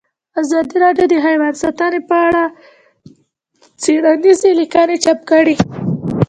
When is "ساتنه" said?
1.63-1.99